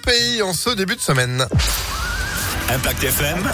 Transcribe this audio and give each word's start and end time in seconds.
pays 0.00 0.42
en 0.42 0.52
ce 0.52 0.70
début 0.70 0.96
de 0.96 1.00
semaine. 1.00 1.46
Impact 2.68 3.04
FM. 3.04 3.50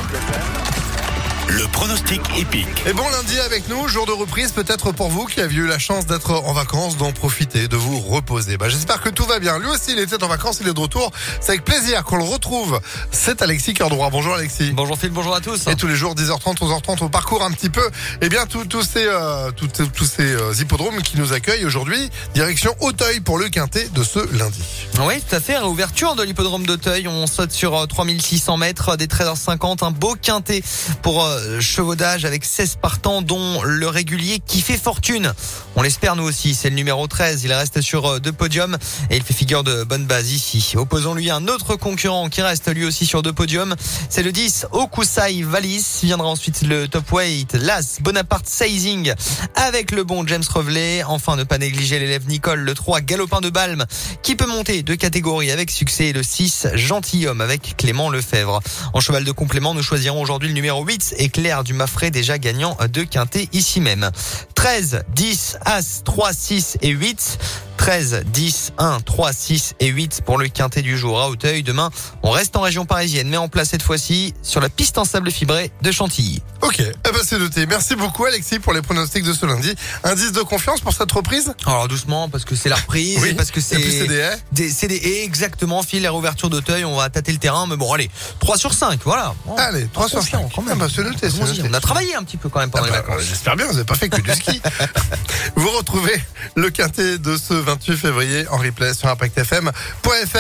Le 1.49 1.65
pronostic 1.69 2.21
épique. 2.37 2.67
Et 2.87 2.93
bon 2.93 3.09
lundi 3.09 3.39
avec 3.39 3.69
nous, 3.69 3.87
jour 3.87 4.05
de 4.05 4.11
reprise 4.11 4.51
peut-être 4.51 4.91
pour 4.91 5.09
vous 5.09 5.27
qui 5.27 5.41
aviez 5.41 5.61
eu 5.61 5.67
la 5.67 5.79
chance 5.79 6.05
d'être 6.05 6.33
en 6.33 6.53
vacances, 6.53 6.97
d'en 6.97 7.13
profiter, 7.13 7.69
de 7.69 7.77
vous 7.77 8.01
reposer. 8.01 8.57
Bah, 8.57 8.69
J'espère 8.69 9.01
que 9.01 9.09
tout 9.09 9.25
va 9.25 9.39
bien. 9.39 9.59
Lui 9.59 9.69
aussi, 9.69 9.93
il 9.93 9.99
était 10.01 10.23
en 10.25 10.29
vacances, 10.29 10.59
il 10.61 10.69
est 10.69 10.73
de 10.75 10.81
retour. 10.81 11.13
C'est 11.41 11.51
avec 11.51 11.65
plaisir 11.65 12.03
qu'on 12.05 12.17
le 12.17 12.25
retrouve. 12.25 12.81
C'est 13.13 13.43
Alexis 13.43 13.75
Cœur 13.75 13.91
Droit. 13.91 14.11
Bonjour 14.11 14.35
Alexis. 14.35 14.73
Bonjour 14.73 14.99
Phil, 14.99 15.11
bonjour 15.11 15.37
à 15.37 15.41
tous. 15.41 15.69
Et 15.69 15.77
tous 15.77 15.87
les 15.87 15.95
jours, 15.95 16.17
10h30, 16.17 16.59
11h30, 16.59 16.99
on 17.03 17.09
parcourt 17.09 17.45
un 17.45 17.53
petit 17.53 17.71
peu, 17.71 17.89
eh 18.21 18.29
bien, 18.29 18.47
tous 18.47 18.83
ces, 18.83 19.07
euh, 19.07 19.53
tous, 19.53 19.69
tous 19.69 20.05
ces 20.05 20.33
euh, 20.33 20.53
hippodromes 20.61 21.01
qui 21.03 21.17
nous 21.17 21.33
accueillent 21.33 21.65
aujourd'hui. 21.65 22.11
Direction 22.35 22.75
Auteuil 22.81 23.21
pour 23.21 23.39
le 23.39 23.49
quintet 23.49 23.89
de 23.89 24.03
ce 24.03 24.19
lundi. 24.37 24.63
Oui, 25.01 25.23
tout 25.29 25.37
à 25.37 25.41
fait. 25.41 25.59
Réouverture 25.59 26.17
de 26.17 26.25
l'hippodrome 26.25 26.67
d'Auteuil. 26.67 27.07
On 27.07 27.27
saute 27.29 27.53
sur 27.53 27.77
euh, 27.77 27.87
3600 27.87 28.57
mètres, 28.57 28.97
des 28.97 29.07
13h50, 29.07 29.85
un 29.85 29.91
beau 29.93 30.17
quintet 30.21 30.63
pour 31.03 31.25
euh, 31.25 31.36
chevaudage 31.61 32.25
avec 32.25 32.45
16 32.45 32.77
partants, 32.81 33.23
dont 33.23 33.63
le 33.63 33.89
régulier 33.89 34.41
qui 34.45 34.61
fait 34.61 34.77
fortune. 34.77 35.33
On 35.75 35.83
l'espère 35.83 36.17
nous 36.17 36.25
aussi. 36.25 36.55
C'est 36.55 36.71
le 36.71 36.77
numéro 36.77 37.07
13. 37.07 37.45
Il 37.45 37.53
reste 37.53 37.81
sur 37.81 38.07
euh, 38.07 38.19
deux 38.19 38.33
podiums 38.33 38.77
et 39.11 39.17
il 39.17 39.23
fait 39.23 39.35
figure 39.35 39.65
de 39.65 39.85
bonne 39.85 40.07
base 40.07 40.33
ici. 40.33 40.75
Opposons-lui 40.77 41.31
un 41.31 41.49
autre 41.49 41.77
concurrent 41.77 42.29
qui 42.29 42.43
reste 42.43 42.73
lui 42.73 42.85
aussi 42.85 43.07
sur 43.07 43.23
deux 43.23 43.33
podiums. 43.33 43.75
C'est 44.09 44.23
le 44.23 44.33
10 44.33 44.67
Okusai 44.73 45.43
Valis. 45.43 46.01
Viendra 46.03 46.29
ensuite 46.29 46.63
le 46.63 46.89
top 46.89 47.13
weight 47.13 47.55
Las 47.55 48.01
Bonaparte 48.01 48.47
Seizing 48.49 49.13
avec 49.55 49.91
le 49.91 50.05
bon 50.05 50.27
James 50.27 50.45
Revelet. 50.49 51.03
Enfin, 51.05 51.37
ne 51.37 51.45
pas 51.45 51.59
négliger 51.59 51.99
l'élève 51.99 52.27
Nicole, 52.29 52.61
le 52.61 52.75
3 52.75 53.01
Galopin 53.01 53.41
de 53.41 53.51
Balme 53.51 53.85
qui 54.23 54.37
peut 54.37 54.47
monter 54.47 54.83
de 54.83 54.95
catégorie 54.95 55.51
avec 55.51 55.71
succès 55.71 56.07
et 56.07 56.13
le 56.13 56.23
6 56.23 56.69
Gentilhomme 56.75 57.41
avec 57.41 57.77
Clément 57.77 58.11
Lefebvre. 58.11 58.61
En 58.93 59.01
cheval 59.01 59.25
de 59.25 59.33
complément, 59.33 59.75
nous 59.75 59.83
choisirons 59.83 60.21
aujourd'hui 60.21 60.49
le 60.49 60.55
numéro 60.55 60.85
8 60.85 61.15
Éclair 61.27 61.65
du 61.65 61.73
Maffray 61.73 62.13
déjà 62.13 62.39
gagnant 62.39 62.77
de 62.89 63.03
quintet 63.03 63.49
ici 63.53 63.81
même. 63.81 64.13
13, 64.55 65.03
10, 65.09 65.59
As, 65.65 66.03
3, 66.05 66.33
6 66.33 66.79
et 66.83 66.91
8. 66.91 67.39
13, 67.87 68.25
10, 68.27 68.73
1, 68.79 68.99
3, 68.99 69.33
6 69.33 69.75
et 69.79 69.87
8 69.87 70.23
pour 70.27 70.39
le 70.39 70.49
quintet 70.49 70.83
du 70.83 70.99
jour 70.99 71.21
à 71.21 71.29
Auteuil. 71.29 71.63
Demain, 71.63 71.91
on 72.25 72.33
reste 72.33 72.57
en 72.57 72.61
région 72.63 72.85
parisienne, 72.85 73.29
mais 73.29 73.37
en 73.37 73.47
place 73.47 73.69
cette 73.69 73.83
fois-ci 73.85 74.35
sur 74.43 74.61
la 74.61 74.69
piste 74.69 74.99
en 74.99 75.05
sable 75.05 75.31
fibré 75.31 75.71
de 75.83 75.93
Chantilly. 75.93 76.43
Ok, 76.63 76.81
eh 76.81 76.93
ben 77.05 77.21
c'est 77.25 77.39
noté. 77.39 77.65
Merci 77.65 77.95
beaucoup 77.95 78.25
Alexis 78.25 78.59
pour 78.59 78.73
les 78.73 78.83
pronostics 78.83 79.23
de 79.23 79.33
ce 79.33 79.47
lundi. 79.47 79.73
Indice 80.03 80.33
de 80.33 80.41
confiance 80.41 80.81
pour 80.81 80.95
cette 80.95 81.13
reprise? 81.13 81.55
Alors 81.65 81.87
doucement, 81.87 82.29
parce 82.29 82.45
que 82.45 82.57
c'est 82.57 82.69
la 82.69 82.75
reprise, 82.75 83.21
Oui, 83.23 83.35
parce 83.35 83.53
que 83.53 83.61
c'est 83.61 83.79
des 83.79 84.97
haies, 84.97 85.23
exactement, 85.25 85.85
fil 85.85 86.03
la 86.03 86.11
réouverture 86.11 86.51
d'Auteuil, 86.51 86.85
on 86.85 86.97
va 86.97 87.09
tâter 87.09 87.31
le 87.31 87.39
terrain, 87.39 87.69
mais 87.69 87.77
bon, 87.77 87.93
allez, 87.93 88.11
3 88.41 88.59
sur 88.59 88.75
5, 88.75 88.99
voilà. 89.05 89.33
Bon, 89.47 89.55
Allez, 89.55 89.87
3 89.93 90.09
sur 90.09 90.19
confiant, 90.19 90.43
5. 90.49 90.53
quand 90.57 90.63
même. 90.63 90.73
Ah 90.77 90.87
bah, 90.87 90.93
c'est 90.93 91.05
noté, 91.05 91.31
c'est 91.31 91.41
Allons-y, 91.41 91.59
noté. 91.59 91.69
On 91.71 91.75
a 91.75 91.81
travaillé 91.81 92.17
un 92.17 92.25
petit 92.25 92.37
peu 92.37 92.49
quand 92.49 92.59
même 92.59 92.71
pendant 92.71 92.87
Ah 92.87 92.89
les 92.89 92.93
bah, 92.97 93.03
vacances. 93.07 93.27
J'espère 93.29 93.55
bien, 93.55 93.67
vous 93.67 93.75
n'avez 93.75 93.85
pas 93.85 93.95
fait 93.95 94.09
que 94.09 94.21
du 94.21 94.33
ski. 94.33 94.61
vous 95.55 95.71
retrouvez 95.71 96.21
le 96.57 96.71
quintet 96.71 97.19
de 97.19 97.37
ce 97.37 97.55
28 97.77 97.97
février 97.97 98.49
en 98.49 98.57
replay 98.57 98.95
sur 98.95 99.09
impactfm.fr. 99.09 100.39